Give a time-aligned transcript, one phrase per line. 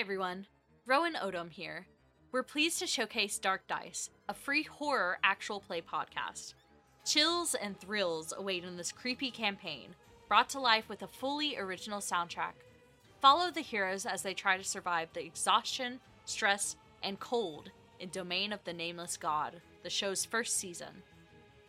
[0.00, 0.46] everyone.
[0.86, 1.86] Rowan Odom here.
[2.32, 6.54] We're pleased to showcase Dark Dice, a free horror actual play podcast.
[7.04, 9.94] Chills and thrills await in this creepy campaign,
[10.26, 12.54] brought to life with a fully original soundtrack.
[13.20, 18.54] Follow the heroes as they try to survive the exhaustion, stress, and cold in Domain
[18.54, 21.02] of the Nameless God, the show's first season.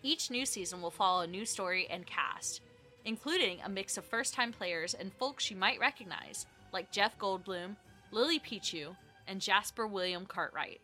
[0.04, 2.62] Each new season will follow a new story and cast,
[3.04, 7.76] including a mix of first time players and folks you might recognize, like Jeff Goldblum,
[8.12, 8.96] Lily Pichu,
[9.28, 10.82] and Jasper William Cartwright.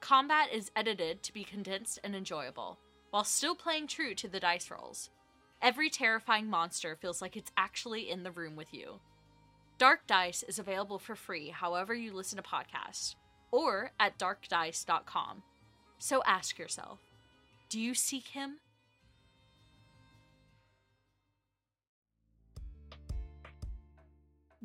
[0.00, 2.78] Combat is edited to be condensed and enjoyable,
[3.10, 5.10] while still playing true to the dice rolls.
[5.62, 9.00] Every terrifying monster feels like it's actually in the room with you.
[9.78, 13.14] Dark Dice is available for free however you listen to podcasts,
[13.50, 15.42] or at darkdice.com.
[15.98, 17.00] So ask yourself
[17.68, 18.58] do you seek him?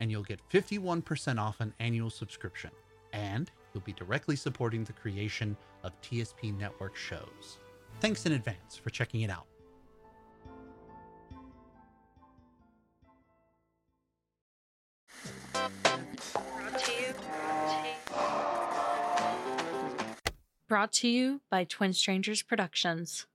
[0.00, 2.70] and you'll get 51% off an annual subscription.
[3.12, 7.58] And you'll be directly supporting the creation of TSP Network shows.
[8.00, 9.46] Thanks in advance for checking it out.
[20.68, 23.26] Brought to you by Twin Strangers Productions.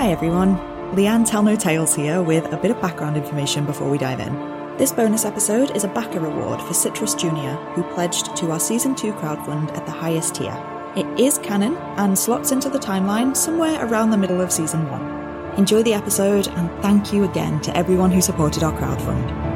[0.00, 0.56] Hi everyone,
[0.92, 4.34] Leanne Tell No Tales here with a bit of background information before we dive in.
[4.76, 8.96] This bonus episode is a backer reward for Citrus Junior, who pledged to our Season
[8.96, 10.52] 2 crowdfund at the highest tier.
[10.96, 15.58] It is canon and slots into the timeline somewhere around the middle of Season 1.
[15.58, 19.49] Enjoy the episode and thank you again to everyone who supported our crowdfund.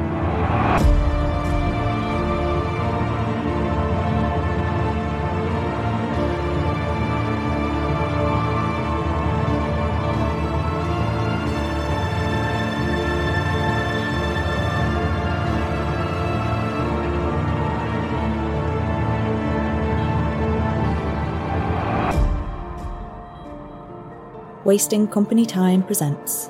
[24.65, 26.49] Wasting Company Time presents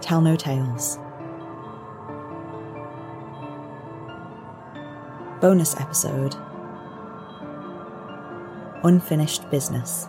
[0.00, 0.96] Tell No Tales.
[5.40, 6.36] Bonus episode
[8.84, 10.06] Unfinished Business.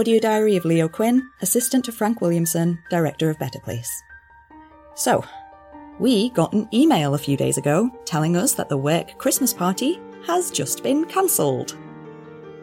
[0.00, 4.02] Audio Diary of Leo Quinn, Assistant to Frank Williamson, Director of Better Place.
[4.94, 5.22] So,
[5.98, 10.00] we got an email a few days ago telling us that the work Christmas party
[10.26, 11.76] has just been cancelled.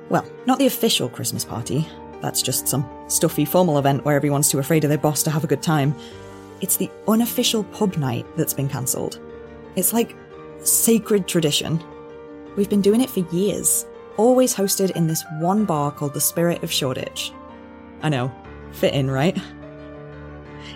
[0.10, 1.88] Well, not the official Christmas party.
[2.24, 5.44] That's just some stuffy formal event where everyone's too afraid of their boss to have
[5.44, 5.94] a good time.
[6.62, 9.20] It's the unofficial pub night that's been cancelled.
[9.76, 10.16] It's like
[10.64, 11.84] sacred tradition.
[12.56, 13.86] We've been doing it for years,
[14.18, 17.32] always hosted in this one bar called the Spirit of Shoreditch.
[18.02, 18.32] I know,
[18.74, 19.38] fit in, right?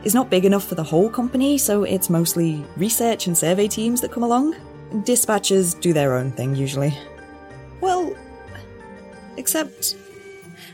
[0.03, 4.01] It's not big enough for the whole company, so it's mostly research and survey teams
[4.01, 4.55] that come along.
[5.03, 6.97] Dispatchers do their own thing usually.
[7.81, 8.15] Well,
[9.37, 9.95] except.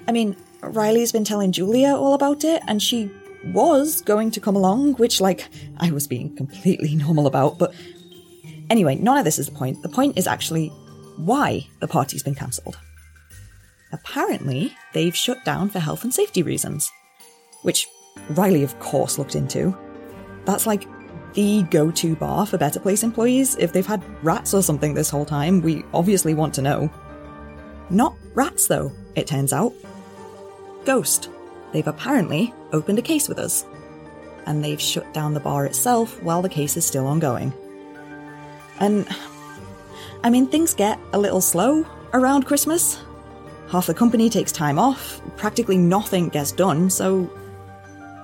[0.07, 3.11] I mean, Riley's been telling Julia all about it, and she
[3.45, 5.47] was going to come along, which, like,
[5.77, 7.73] I was being completely normal about, but
[8.69, 9.81] anyway, none of this is the point.
[9.81, 10.71] The point is actually
[11.17, 12.77] why the party's been cancelled.
[13.91, 16.91] Apparently, they've shut down for health and safety reasons,
[17.61, 17.87] which
[18.31, 19.77] Riley, of course, looked into.
[20.45, 20.87] That's like
[21.33, 23.55] the go to bar for Better Place employees.
[23.57, 26.91] If they've had rats or something this whole time, we obviously want to know.
[27.89, 29.73] Not rats, though, it turns out.
[30.85, 31.29] Ghost.
[31.73, 33.65] They've apparently opened a case with us.
[34.45, 37.53] And they've shut down the bar itself while the case is still ongoing.
[38.79, 39.07] And.
[40.27, 43.01] I mean, things get a little slow around Christmas.
[43.69, 47.31] Half the company takes time off, practically nothing gets done, so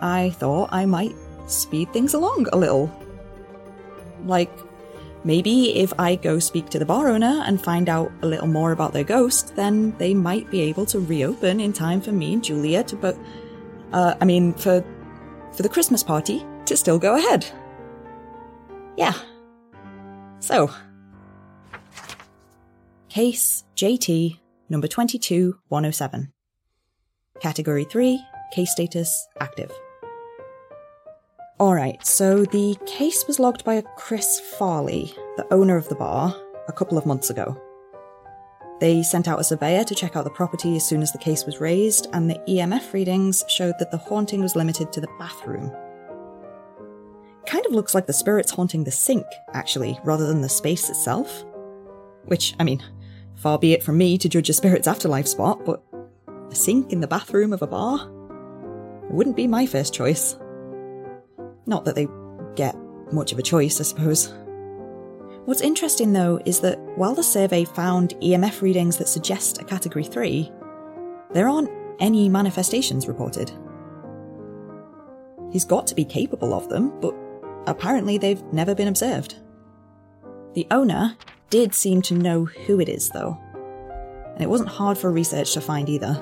[0.01, 1.15] I thought I might
[1.47, 2.91] speed things along a little.
[4.25, 4.51] Like,
[5.23, 8.73] maybe if I go speak to the bar owner and find out a little more
[8.73, 12.43] about their ghost, then they might be able to reopen in time for me and
[12.43, 13.17] Julia to but
[13.93, 14.83] uh, I mean for
[15.53, 17.45] for the Christmas party to still go ahead.
[18.97, 19.13] Yeah.
[20.41, 20.69] So,
[23.13, 24.39] case JT
[24.69, 26.33] number 22107.
[27.39, 28.19] Category 3,
[28.51, 29.71] case status active.
[31.59, 36.35] Alright, so the case was logged by a Chris Farley, the owner of the bar,
[36.67, 37.55] a couple of months ago.
[38.79, 41.45] They sent out a surveyor to check out the property as soon as the case
[41.45, 45.71] was raised, and the EMF readings showed that the haunting was limited to the bathroom.
[47.45, 51.45] Kind of looks like the spirit's haunting the sink, actually, rather than the space itself.
[52.25, 52.81] Which, I mean,
[53.35, 55.83] far be it from me to judge a spirit's afterlife spot, but
[56.49, 57.99] a sink in the bathroom of a bar?
[59.05, 60.37] It wouldn't be my first choice.
[61.65, 62.07] Not that they
[62.55, 62.75] get
[63.11, 64.33] much of a choice, I suppose.
[65.45, 70.05] What's interesting though is that while the survey found EMF readings that suggest a category
[70.05, 70.49] 3,
[71.31, 71.69] there aren't
[71.99, 73.51] any manifestations reported.
[75.51, 77.13] He's got to be capable of them, but
[77.67, 79.35] apparently they've never been observed.
[80.53, 81.15] The owner
[81.53, 83.37] did seem to know who it is, though,
[84.33, 86.17] and it wasn't hard for research to find either.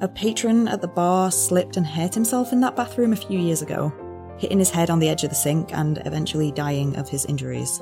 [0.00, 3.62] A patron at the bar slipped and hurt himself in that bathroom a few years
[3.62, 3.92] ago,
[4.38, 7.80] hitting his head on the edge of the sink and eventually dying of his injuries.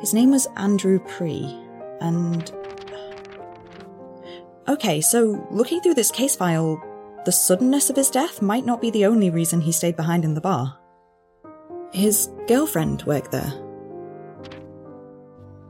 [0.00, 1.56] His name was Andrew Prie,
[2.00, 2.50] and.
[4.66, 6.82] Okay, so looking through this case file,
[7.24, 10.34] the suddenness of his death might not be the only reason he stayed behind in
[10.34, 10.80] the bar.
[11.92, 13.52] His girlfriend worked there.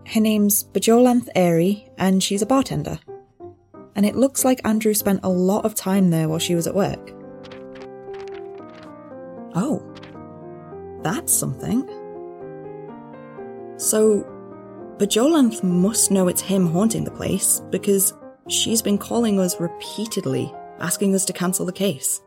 [0.07, 2.99] Her name's B'jolanth Airy, and she's a bartender.
[3.95, 6.75] And it looks like Andrew spent a lot of time there while she was at
[6.75, 7.13] work.
[9.55, 9.83] Oh,
[11.03, 11.87] that's something.
[13.77, 14.27] So,
[14.99, 18.15] B'jolanth must know it's him haunting the place because
[18.49, 22.23] she's been calling us repeatedly, asking us to cancel the case.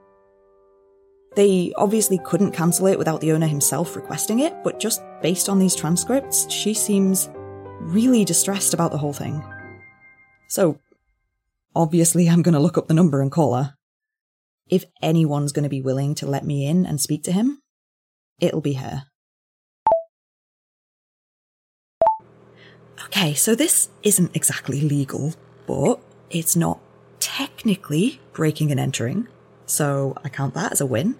[1.36, 5.60] They obviously couldn't cancel it without the owner himself requesting it, but just based on
[5.60, 7.30] these transcripts, she seems
[7.80, 9.44] really distressed about the whole thing.
[10.48, 10.80] So,
[11.76, 13.76] obviously, I'm going to look up the number and call her.
[14.68, 17.62] If anyone's going to be willing to let me in and speak to him,
[18.40, 19.06] it'll be her.
[23.06, 25.34] Okay, so this isn't exactly legal,
[25.68, 26.00] but
[26.30, 26.80] it's not
[27.20, 29.28] technically breaking and entering,
[29.66, 31.16] so I count that as a win.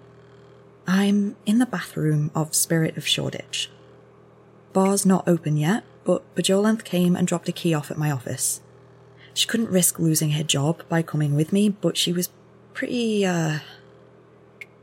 [0.86, 3.70] I'm in the bathroom of Spirit of Shoreditch.
[4.72, 8.60] Bar's not open yet, but B'jolanth came and dropped a key off at my office.
[9.34, 12.30] She couldn't risk losing her job by coming with me, but she was
[12.72, 13.58] pretty, uh,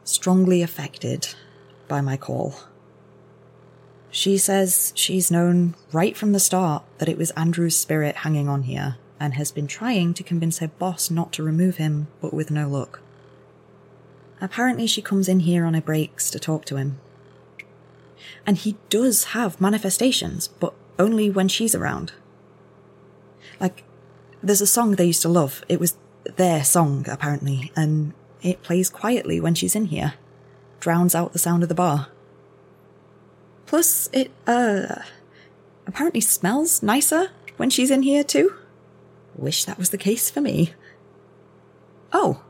[0.03, 1.33] strongly affected
[1.87, 2.55] by my call.
[4.11, 8.63] She says she's known right from the start that it was Andrew's spirit hanging on
[8.63, 12.51] here and has been trying to convince her boss not to remove him, but with
[12.51, 12.99] no luck.
[14.41, 16.99] Apparently, she comes in here on her breaks to talk to him.
[18.45, 22.13] And he does have manifestations, but only when she's around.
[23.59, 23.83] Like,
[24.41, 25.63] there's a song they used to love.
[25.69, 25.97] It was
[26.35, 30.15] their song, apparently, and it plays quietly when she's in here.
[30.79, 32.07] Drowns out the sound of the bar.
[33.65, 35.01] Plus, it, uh,
[35.87, 38.53] apparently smells nicer when she's in here too.
[39.35, 40.73] Wish that was the case for me.
[42.11, 42.41] Oh.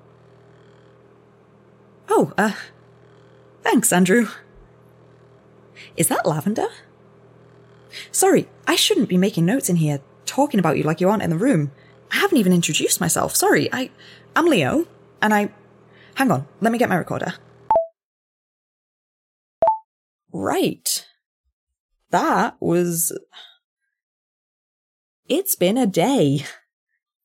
[2.10, 2.54] Oh, uh,
[3.62, 4.28] thanks, Andrew.
[5.96, 6.68] Is that lavender?
[8.12, 11.30] Sorry, I shouldn't be making notes in here, talking about you like you aren't in
[11.30, 11.72] the room.
[12.12, 13.36] I haven't even introduced myself.
[13.36, 13.90] Sorry, I,
[14.36, 14.88] I'm Leo,
[15.22, 15.52] and I,
[16.16, 17.34] hang on, let me get my recorder.
[20.32, 21.08] Right.
[22.10, 23.18] That was.
[25.30, 26.46] It's been a day.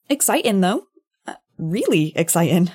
[0.08, 0.84] Exciting, though.
[1.26, 2.70] Uh, really exciting.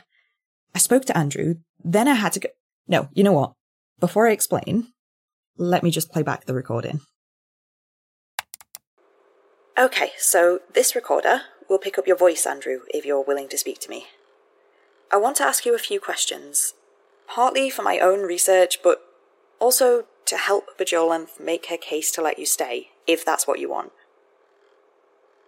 [0.75, 2.49] I spoke to Andrew, Then I had to go.
[2.87, 3.53] No, you know what?
[3.99, 4.87] Before I explain,
[5.57, 6.99] let me just play back the recording.
[9.77, 13.79] Okay, so this recorder will pick up your voice, Andrew, if you're willing to speak
[13.79, 14.05] to me.
[15.11, 16.75] I want to ask you a few questions,
[17.27, 19.01] partly for my own research, but
[19.59, 23.67] also to help B'jolanth make her case to let you stay, if that's what you
[23.67, 23.91] want.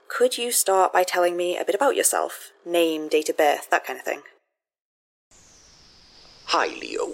[0.08, 2.52] Could you start by telling me a bit about yourself?
[2.66, 4.22] Name, date of birth, that kind of thing.
[6.46, 7.14] Hi, Leo.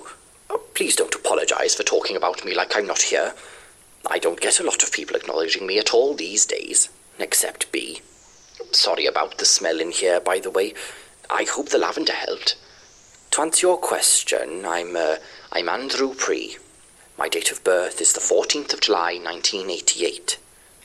[0.50, 3.34] Oh, please don't apologize for talking about me like I'm not here.
[4.10, 6.90] I don't get a lot of people acknowledging me at all these days,
[7.22, 8.02] except B.
[8.72, 10.74] Sorry about the smell in here, by the way.
[11.30, 12.56] I hope the lavender helped.
[13.32, 15.16] To answer your question, I'm, uh,
[15.52, 16.58] I'm Andrew Prie.
[17.18, 20.38] My date of birth is the 14th of July, 1988.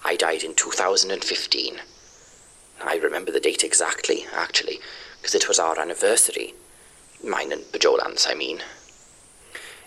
[0.04, 1.80] I died in 2015.
[2.84, 4.78] I remember the date exactly, actually,
[5.20, 6.54] because it was our anniversary.
[7.24, 8.60] Mine and B'jolanth's, I mean.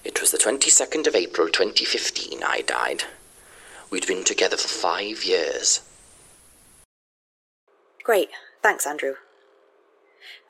[0.04, 3.04] It was the 22nd of April 2015 I died.
[3.90, 5.82] We'd been together for five years.
[8.04, 8.30] Great,
[8.62, 9.16] thanks, Andrew.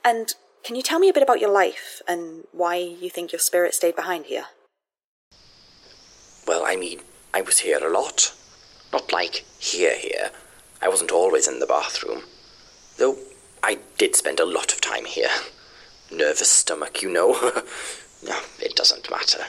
[0.04, 3.40] And can you tell me a bit about your life and why you think your
[3.40, 4.46] spirit stayed behind here?
[6.48, 7.02] Well, I mean,
[7.34, 8.34] I was here a lot.
[8.92, 10.32] Not like here, here.
[10.82, 12.24] I wasn't always in the bathroom.
[12.98, 13.18] Though
[13.62, 15.30] I did spend a lot of time here.
[16.12, 17.32] Nervous stomach, you know.
[18.24, 19.44] no, it doesn't matter.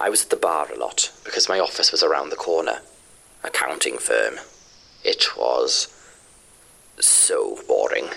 [0.00, 2.80] I was at the bar a lot because my office was around the corner.
[3.44, 4.36] Accounting firm.
[5.04, 5.91] It was
[6.98, 8.08] so boring.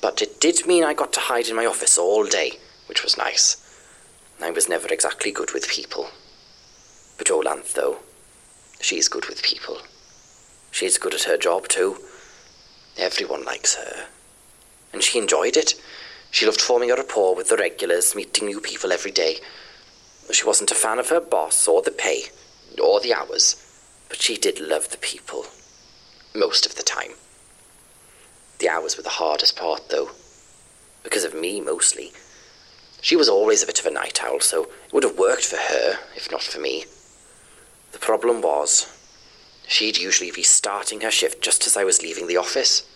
[0.00, 2.52] But it did mean I got to hide in my office all day,
[2.86, 3.56] which was nice.
[4.42, 6.08] I was never exactly good with people.
[7.18, 7.98] B'jolanth, though,
[8.80, 9.78] she's good with people.
[10.70, 11.98] She's good at her job, too.
[12.96, 14.06] Everyone likes her.
[14.92, 15.74] And she enjoyed it.
[16.30, 19.38] She loved forming a rapport with the regulars, meeting new people every day.
[20.30, 22.24] She wasn't a fan of her boss or the pay
[22.82, 23.56] or the hours,
[24.08, 25.46] but she did love the people.
[26.34, 27.12] Most of the time.
[28.60, 30.10] The hours were the hardest part, though.
[31.02, 32.12] Because of me, mostly.
[33.00, 35.56] She was always a bit of a night owl, so it would have worked for
[35.56, 36.84] her, if not for me.
[37.92, 38.86] The problem was,
[39.66, 42.86] she'd usually be starting her shift just as I was leaving the office.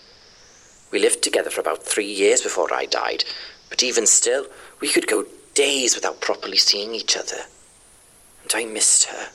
[0.93, 3.25] We lived together for about three years before I died,
[3.71, 4.47] but even still,
[4.81, 7.39] we could go days without properly seeing each other.
[8.43, 9.29] And I missed her.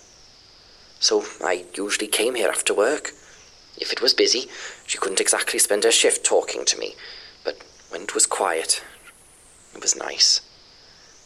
[1.00, 3.13] So I usually came here after work.
[3.79, 4.50] If it was busy,
[4.86, 6.95] she couldn't exactly spend her shift talking to me,
[7.43, 8.83] but when it was quiet,
[9.74, 10.41] it was nice.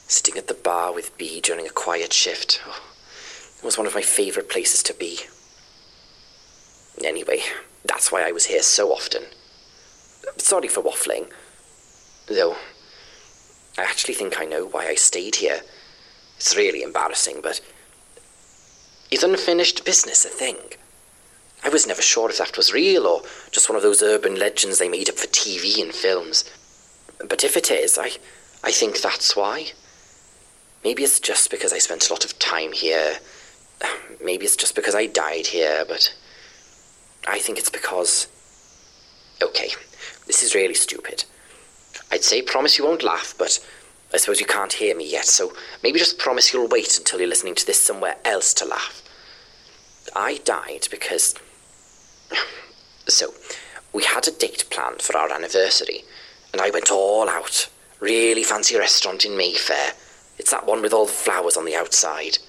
[0.07, 2.61] Sitting at the bar with B during a quiet shift.
[2.67, 2.81] Oh,
[3.57, 5.19] it was one of my favourite places to be.
[7.03, 7.41] Anyway,
[7.83, 9.23] that's why I was here so often.
[10.37, 11.31] Sorry for waffling.
[12.27, 12.55] Though,
[13.77, 15.61] I actually think I know why I stayed here.
[16.37, 17.61] It's really embarrassing, but.
[19.09, 20.57] Is unfinished business a thing?
[21.63, 24.79] I was never sure if that was real or just one of those urban legends
[24.79, 26.43] they made up for TV and films.
[27.27, 28.11] But if it is, I,
[28.63, 29.67] I think that's why.
[30.83, 33.13] Maybe it's just because I spent a lot of time here.
[34.23, 36.13] Maybe it's just because I died here, but
[37.27, 38.27] I think it's because.
[39.41, 39.69] Okay,
[40.27, 41.23] this is really stupid.
[42.11, 43.65] I'd say promise you won't laugh, but
[44.13, 47.29] I suppose you can't hear me yet, so maybe just promise you'll wait until you're
[47.29, 49.01] listening to this somewhere else to laugh.
[50.13, 51.35] I died because.
[53.07, 53.33] So,
[53.91, 56.03] we had a date planned for our anniversary,
[56.51, 57.69] and I went all out.
[57.99, 59.93] Really fancy restaurant in Mayfair.
[60.37, 62.39] It's that one with all the flowers on the outside.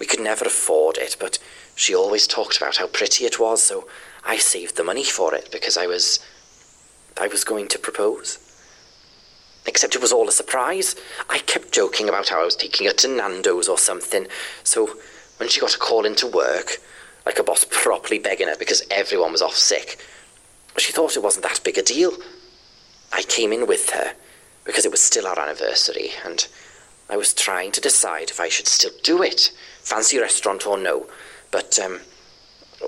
[0.00, 1.38] We could never afford it, but
[1.74, 3.86] she always talked about how pretty it was, so
[4.24, 6.18] I saved the money for it because I was.
[7.20, 8.38] I was going to propose.
[9.66, 10.94] Except it was all a surprise.
[11.28, 14.28] I kept joking about how I was taking her to Nando's or something,
[14.62, 14.98] so
[15.38, 16.78] when she got a call into work,
[17.28, 19.98] like a boss properly begging her because everyone was off sick,
[20.78, 22.12] she thought it wasn't that big a deal.
[23.12, 24.14] I came in with her
[24.64, 26.46] because it was still our anniversary, and
[27.10, 31.06] I was trying to decide if I should still do it, fancy restaurant or no.
[31.50, 32.00] But, um,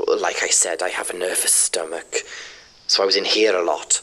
[0.06, 2.16] like I said, I have a nervous stomach,
[2.86, 4.02] so I was in here a lot.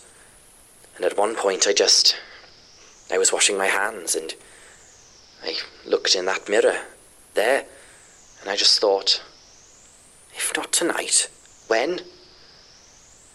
[0.96, 2.16] And at one point, I just.
[3.10, 4.34] I was washing my hands, and
[5.44, 6.78] I looked in that mirror,
[7.36, 7.66] there,
[8.42, 9.22] and I just thought,
[10.38, 11.30] if not tonight,
[11.68, 12.00] when?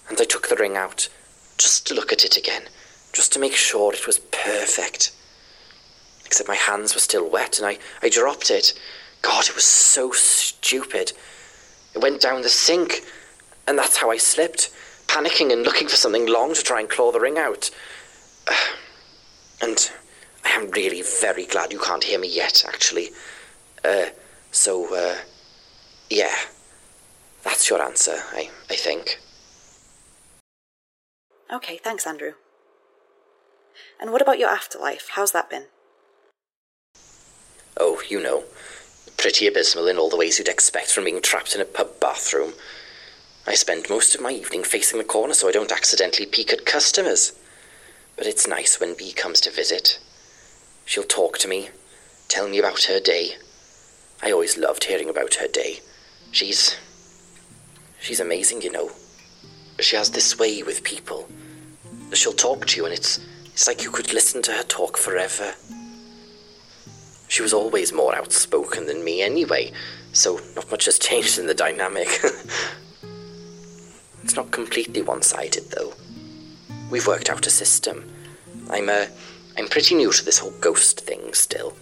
[0.09, 1.09] And I took the ring out,
[1.59, 2.63] just to look at it again,
[3.13, 5.13] just to make sure it was perfect.
[6.25, 8.73] Except my hands were still wet, and I, I dropped it.
[9.21, 11.13] God, it was so stupid.
[11.95, 13.03] It went down the sink,
[13.67, 14.71] and that's how I slipped,
[15.09, 17.71] panicking and looking for something long to try and claw the ring out.
[19.65, 19.93] And
[20.45, 23.11] I am really very glad you can't hear me yet, actually.
[23.85, 24.07] Uh,
[24.51, 25.19] so, uh,
[26.11, 26.35] yeah.
[27.63, 29.21] That's your answer, I, I think.
[31.49, 32.33] Okay, thanks, Andrew.
[34.01, 35.11] And what about your afterlife?
[35.13, 35.67] How's that been?
[37.77, 38.43] Oh, you know.
[39.17, 42.55] Pretty abysmal in all the ways you'd expect from being trapped in a pub bathroom.
[43.47, 46.67] I spend most of my evening facing the corner so I don't accidentally peek at
[46.67, 47.33] customers.
[48.17, 50.01] But it's nice when Bee comes to visit.
[50.85, 51.69] She'll talk to me,
[52.27, 53.37] tell me about her day.
[54.21, 55.79] I always loved hearing about her day.
[56.33, 56.77] She's.
[58.03, 58.91] She's amazing, you know.
[59.79, 61.29] She has this way with people.
[62.13, 63.21] She'll talk to you, and it's.
[63.53, 65.55] It's like you could listen to her talk forever.
[67.29, 69.73] She was always more outspoken than me anyway,
[70.13, 72.09] so not much has changed in the dynamic.
[74.25, 75.93] it's not completely one sided, though.
[76.91, 78.11] We've worked out a system.
[78.69, 79.07] I'm, uh,
[79.57, 81.75] I'm pretty new to this whole ghost thing still.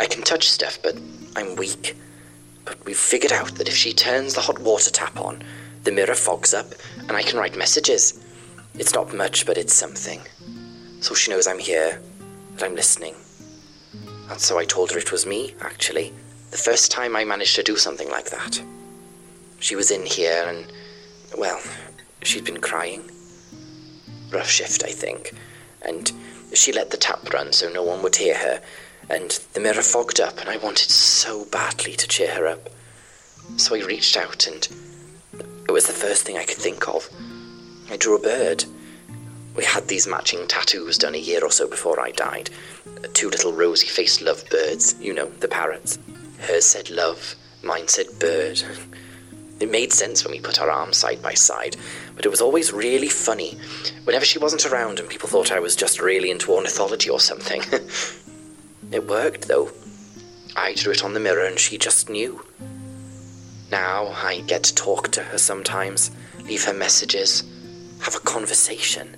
[0.00, 0.98] I can touch stuff, but
[1.36, 1.96] I'm weak.
[2.64, 5.44] But we've figured out that if she turns the hot water tap on,
[5.84, 6.66] the mirror fogs up,
[7.08, 8.24] and I can write messages.
[8.74, 10.20] It's not much, but it's something.
[11.00, 12.00] So she knows I'm here,
[12.54, 13.14] that I'm listening.
[14.30, 16.12] And so I told her it was me, actually.
[16.50, 18.62] The first time I managed to do something like that.
[19.58, 20.72] She was in here and,
[21.36, 21.60] well,
[22.22, 23.10] she'd been crying.
[24.30, 25.32] Rough shift, I think.
[25.82, 26.12] And
[26.52, 28.60] she let the tap run so no one would hear her,
[29.08, 32.68] and the mirror fogged up, and I wanted so badly to cheer her up.
[33.56, 34.68] So I reached out, and
[35.70, 37.08] it was the first thing I could think of.
[37.92, 38.64] I drew a bird.
[39.54, 42.50] We had these matching tattoos done a year or so before I died.
[43.14, 46.00] Two little rosy faced love birds, you know, the parrots.
[46.40, 48.60] Hers said love, mine said bird.
[49.60, 51.76] It made sense when we put our arms side by side,
[52.16, 53.58] but it was always really funny
[54.04, 57.62] whenever she wasn't around and people thought I was just really into ornithology or something.
[58.90, 59.70] it worked, though.
[60.56, 62.42] I drew it on the mirror and she just knew.
[63.70, 66.10] Now I get to talk to her sometimes,
[66.44, 67.44] leave her messages,
[68.02, 69.16] have a conversation.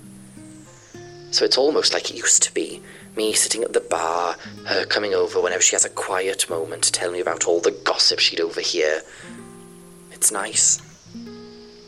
[1.31, 2.81] So it's almost like it used to be
[3.15, 4.35] me sitting at the bar,
[4.65, 7.79] her coming over whenever she has a quiet moment to tell me about all the
[7.83, 9.01] gossip she'd overhear
[10.23, 10.81] it's nice.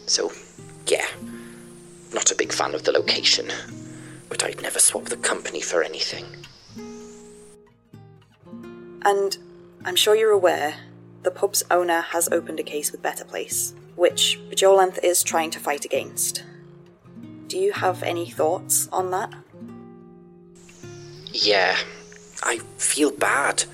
[0.07, 0.29] So,
[0.87, 1.05] yeah.
[2.13, 3.49] Not a big fan of the location,
[4.27, 6.25] but I'd never swap the company for anything.
[9.05, 9.37] And
[9.85, 10.75] I'm sure you're aware
[11.25, 15.59] the pub's owner has opened a case with Better Place, which B'jolanth is trying to
[15.59, 16.43] fight against.
[17.47, 19.33] Do you have any thoughts on that?
[21.33, 21.75] Yeah,
[22.43, 23.65] I feel bad.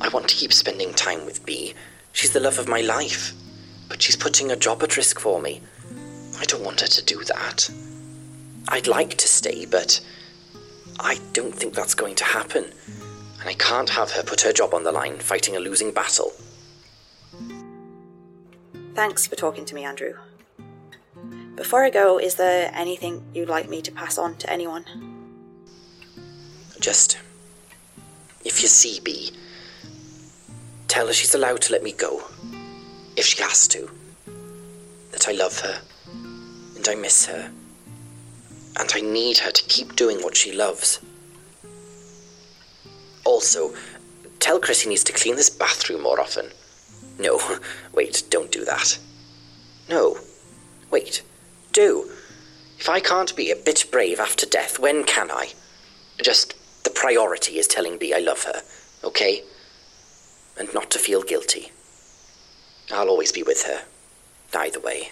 [0.00, 1.74] I want to keep spending time with Bee.
[2.12, 3.34] She's the love of my life
[3.90, 5.60] but she's putting her job at risk for me.
[6.38, 7.68] I don't want her to do that.
[8.68, 10.00] I'd like to stay, but
[11.00, 12.64] I don't think that's going to happen.
[13.40, 16.32] And I can't have her put her job on the line fighting a losing battle.
[19.00, 20.12] Thanks for talking to me, Andrew.
[21.56, 24.84] Before I go, is there anything you'd like me to pass on to anyone?
[26.80, 27.18] Just.
[28.44, 29.30] If you see Bee,
[30.86, 32.24] tell her she's allowed to let me go
[33.16, 33.90] if she has to.
[35.12, 35.80] That I love her,
[36.76, 37.50] and I miss her,
[38.78, 41.00] and I need her to keep doing what she loves.
[43.24, 43.72] Also,
[44.40, 46.50] tell Chris he needs to clean this bathroom more often.
[47.20, 47.38] No,
[47.92, 48.98] wait, don't do that.
[49.88, 50.16] No,
[50.90, 51.22] wait,
[51.72, 52.10] do.
[52.78, 55.50] If I can't be a bit brave after death, when can I?
[56.22, 56.54] Just
[56.84, 58.62] the priority is telling Bee I love her,
[59.04, 59.44] okay?
[60.58, 61.72] And not to feel guilty.
[62.90, 63.82] I'll always be with her.
[64.54, 65.10] Either way.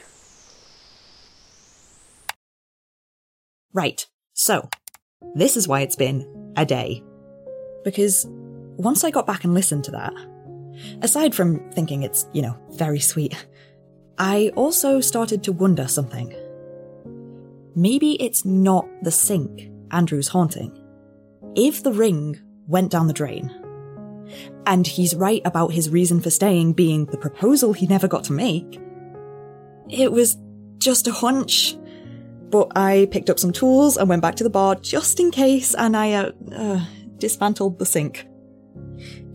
[3.73, 4.07] Right.
[4.33, 4.69] So,
[5.35, 7.03] this is why it's been a day.
[7.85, 10.15] Because once I got back and listened to that,
[11.03, 13.35] aside from thinking it's, you know, very sweet,
[14.19, 16.35] I also started to wonder something.
[17.75, 20.77] Maybe it's not the sink Andrew's haunting.
[21.55, 23.55] If the ring went down the drain,
[24.67, 28.33] and he's right about his reason for staying being the proposal he never got to
[28.33, 28.81] make.
[29.89, 30.37] It was
[30.79, 31.77] just a hunch.
[32.51, 35.75] But I picked up some tools and went back to the bar just in case,
[35.75, 36.85] and I uh, uh,
[37.19, 38.27] dismantled the sink.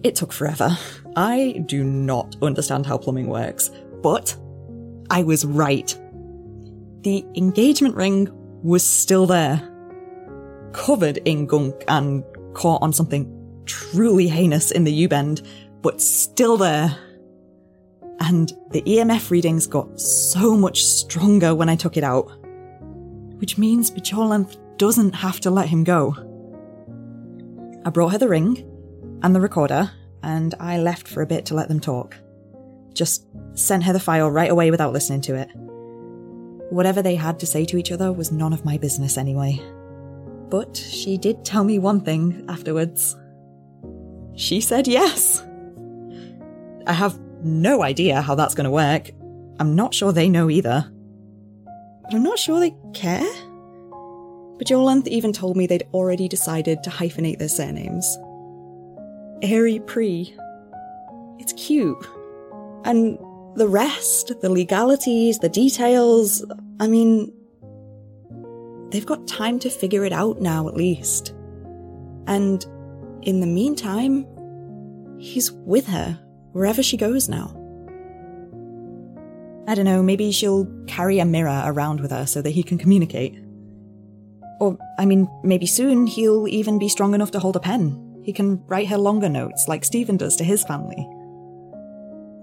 [0.03, 0.77] It took forever.
[1.15, 4.35] I do not understand how plumbing works, but
[5.09, 5.97] I was right.
[7.01, 8.29] The engagement ring
[8.63, 9.61] was still there,
[10.73, 15.41] covered in gunk and caught on something truly heinous in the U bend,
[15.81, 16.97] but still there.
[18.19, 22.29] And the EMF readings got so much stronger when I took it out.
[23.39, 26.15] Which means B'jolanth doesn't have to let him go.
[27.85, 28.69] I brought her the ring
[29.23, 29.89] and the recorder,
[30.21, 32.15] and I left for a bit to let them talk.
[32.93, 35.49] Just sent her the file right away without listening to it.
[36.69, 39.61] Whatever they had to say to each other was none of my business anyway.
[40.49, 43.15] But she did tell me one thing afterwards.
[44.35, 45.43] She said yes.
[46.85, 49.11] I have no idea how that's going to work.
[49.59, 50.91] I'm not sure they know either.
[52.03, 53.31] But I'm not sure they care.
[54.57, 58.17] B'jolanth even told me they'd already decided to hyphenate their surnames.
[59.41, 60.35] Airy Prie.
[61.39, 62.05] It's cute.
[62.85, 63.17] And
[63.55, 66.45] the rest, the legalities, the details,
[66.79, 67.31] I mean,
[68.89, 71.33] they've got time to figure it out now at least.
[72.27, 72.65] And
[73.21, 74.25] in the meantime,
[75.19, 76.19] he's with her
[76.51, 77.59] wherever she goes now.
[79.67, 82.77] I don't know, maybe she'll carry a mirror around with her so that he can
[82.77, 83.39] communicate.
[84.59, 88.02] Or, I mean, maybe soon he'll even be strong enough to hold a pen.
[88.23, 91.07] He can write her longer notes like Stephen does to his family.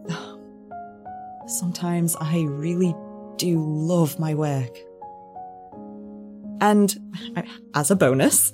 [1.47, 2.95] Sometimes I really
[3.37, 4.79] do love my work.
[6.61, 6.95] And
[7.75, 8.53] as a bonus,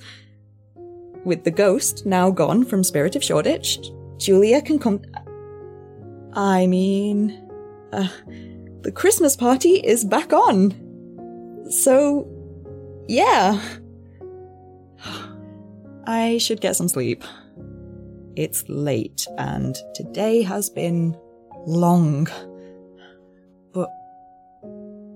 [1.24, 3.80] with the ghost now gone from Spirit of Shoreditch,
[4.18, 5.02] Julia can come.
[6.32, 7.42] I mean,
[7.92, 8.08] uh,
[8.82, 11.66] the Christmas party is back on.
[11.70, 12.28] So,
[13.08, 13.60] yeah.
[16.06, 17.24] I should get some sleep.
[18.36, 21.16] It's late, and today has been
[21.66, 22.28] long.
[23.72, 23.88] But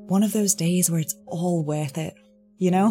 [0.09, 2.15] one of those days where it's all worth it,
[2.59, 2.91] you know?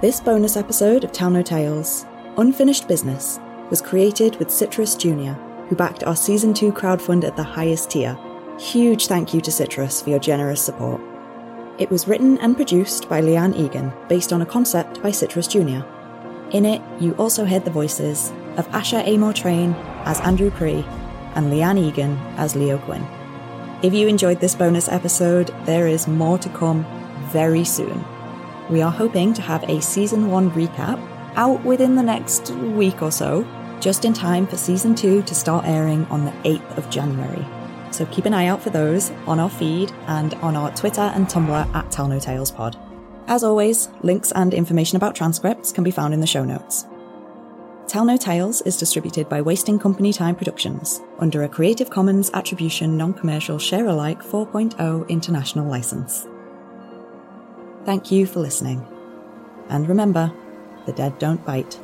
[0.00, 2.06] This bonus episode of Tell No Tales,
[2.38, 3.38] Unfinished Business,
[3.70, 5.32] was created with Citrus Jr.,
[5.68, 8.18] who backed our Season 2 crowdfund at the highest tier.
[8.58, 11.00] Huge thank you to Citrus for your generous support.
[11.78, 15.80] It was written and produced by Leanne Egan, based on a concept by Citrus Jr.
[16.50, 19.72] In it, you also heard the voices of Asher Amor Train
[20.04, 20.84] as Andrew Prie
[21.34, 23.06] and Leanne Egan as Leo Quinn.
[23.82, 26.84] If you enjoyed this bonus episode, there is more to come
[27.32, 28.04] very soon.
[28.68, 31.00] We are hoping to have a season one recap
[31.36, 33.46] out within the next week or so,
[33.80, 37.44] just in time for season two to start airing on the 8th of January.
[37.92, 41.26] So keep an eye out for those on our feed and on our Twitter and
[41.26, 42.76] Tumblr at Tell No Tales Pod.
[43.28, 46.86] As always, links and information about transcripts can be found in the show notes.
[47.86, 52.96] Tell No Tales is distributed by Wasting Company Time Productions under a Creative Commons Attribution
[52.96, 56.26] Non Commercial Share Alike 4.0 international license.
[57.84, 58.86] Thank you for listening.
[59.68, 60.32] And remember,
[60.86, 61.78] the dead don't bite.